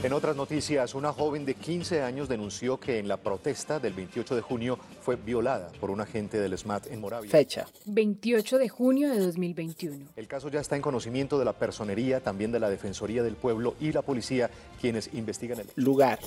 [0.00, 4.36] En otras noticias, una joven de 15 años denunció que en la protesta del 28
[4.36, 7.28] de junio fue violada por un agente del SMAT en Moravia.
[7.28, 7.66] Fecha.
[7.86, 10.06] 28 de junio de 2021.
[10.14, 13.74] El caso ya está en conocimiento de la personería, también de la Defensoría del Pueblo
[13.80, 14.48] y la policía,
[14.80, 16.20] quienes investigan el lugar.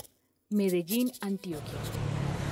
[0.50, 1.80] Medellín, Antioquia.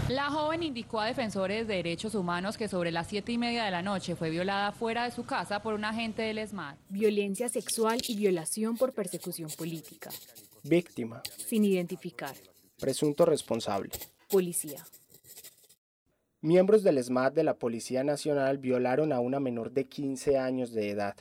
[0.08, 3.72] La joven indicó a defensores de derechos humanos que sobre las siete y media de
[3.72, 6.78] la noche fue violada fuera de su casa por un agente del SMAT.
[6.88, 10.10] Violencia sexual y violación por persecución política.
[10.64, 11.22] Víctima.
[11.38, 12.36] Sin identificar.
[12.80, 13.92] Presunto responsable.
[14.30, 14.86] Policía.
[16.42, 20.90] Miembros del SMAT de la Policía Nacional violaron a una menor de 15 años de
[20.90, 21.16] edad.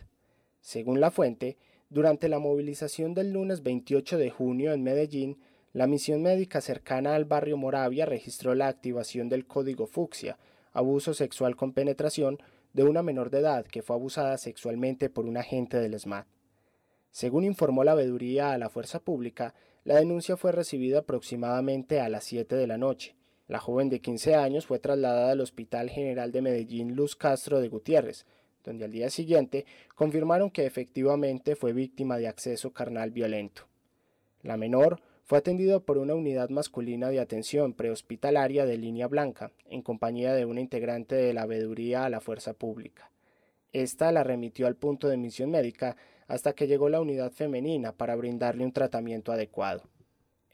[0.60, 1.56] Según la fuente,
[1.88, 5.38] durante la movilización del lunes 28 de junio en Medellín,
[5.72, 10.38] la misión médica cercana al barrio Moravia registró la activación del código fucsia,
[10.72, 12.38] abuso sexual con penetración,
[12.72, 16.26] de una menor de edad que fue abusada sexualmente por un agente del SMAT.
[17.10, 22.24] Según informó la veeduría a la fuerza pública, la denuncia fue recibida aproximadamente a las
[22.24, 23.16] 7 de la noche.
[23.46, 27.68] La joven de 15 años fue trasladada al Hospital General de Medellín Luz Castro de
[27.68, 28.26] Gutiérrez,
[28.62, 33.62] donde al día siguiente confirmaron que efectivamente fue víctima de acceso carnal violento.
[34.42, 39.82] La menor fue atendida por una unidad masculina de atención prehospitalaria de línea blanca, en
[39.82, 43.10] compañía de una integrante de la veeduría a la fuerza pública.
[43.72, 45.96] Esta la remitió al punto de misión médica
[46.28, 49.82] hasta que llegó la unidad femenina para brindarle un tratamiento adecuado.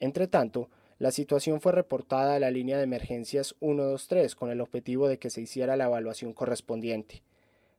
[0.00, 5.18] Entretanto, la situación fue reportada a la línea de emergencias 123 con el objetivo de
[5.18, 7.22] que se hiciera la evaluación correspondiente.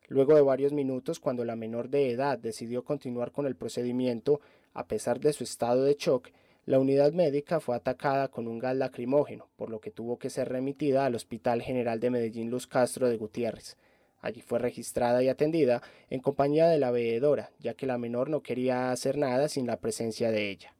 [0.07, 4.41] Luego de varios minutos, cuando la menor de edad decidió continuar con el procedimiento,
[4.73, 6.29] a pesar de su estado de shock,
[6.65, 10.49] la unidad médica fue atacada con un gas lacrimógeno, por lo que tuvo que ser
[10.49, 13.77] remitida al Hospital General de Medellín Luz Castro de Gutiérrez.
[14.25, 18.41] Allí fue registrada y atendida en compañía de la veedora, ya que la menor no
[18.41, 20.73] quería hacer nada sin la presencia de ella.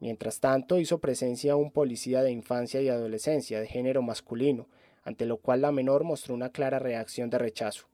[0.00, 4.68] Mientras tanto, hizo presencia un policía de infancia y adolescencia de género masculino,
[5.02, 7.86] ante lo cual la menor mostró una clara reacción de rechazo.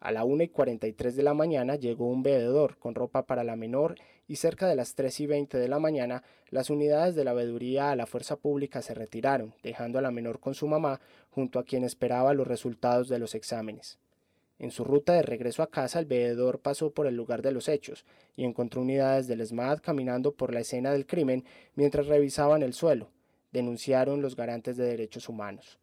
[0.00, 3.56] A la 1 y 43 de la mañana llegó un veedor con ropa para la
[3.56, 3.96] menor
[4.26, 7.90] y cerca de las 3 y 20 de la mañana las unidades de la veeduría
[7.90, 11.64] a la fuerza pública se retiraron, dejando a la menor con su mamá junto a
[11.64, 13.98] quien esperaba los resultados de los exámenes.
[14.60, 17.66] En su ruta de regreso a casa, el veedor pasó por el lugar de los
[17.66, 18.04] hechos
[18.36, 23.08] y encontró unidades del SMAT caminando por la escena del crimen mientras revisaban el suelo,
[23.52, 25.78] denunciaron los garantes de derechos humanos.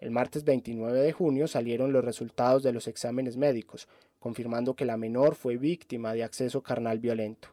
[0.00, 3.86] El martes 29 de junio salieron los resultados de los exámenes médicos,
[4.18, 7.50] confirmando que la menor fue víctima de acceso carnal violento.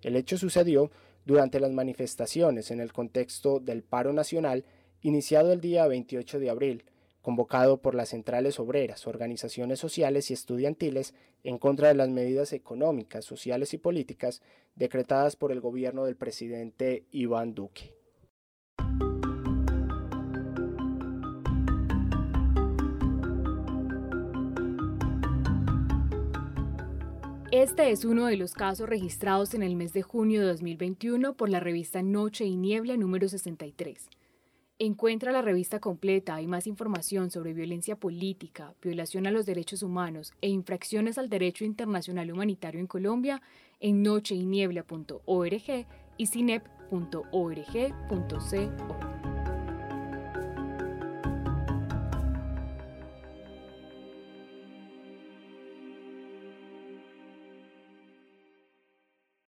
[0.00, 0.92] El hecho sucedió
[1.24, 4.64] durante las manifestaciones en el contexto del paro nacional
[5.02, 6.84] iniciado el día 28 de abril,
[7.22, 11.14] convocado por las centrales obreras, organizaciones sociales y estudiantiles
[11.44, 14.42] en contra de las medidas económicas, sociales y políticas
[14.74, 17.98] decretadas por el gobierno del presidente Iván Duque.
[27.50, 31.48] Este es uno de los casos registrados en el mes de junio de 2021 por
[31.48, 34.10] la revista Noche y Niebla número 63.
[34.80, 40.34] Encuentra la revista completa y más información sobre violencia política, violación a los derechos humanos
[40.40, 43.42] e infracciones al derecho internacional humanitario en Colombia
[43.80, 46.88] en nocheyniebla.org y cinep.org.co.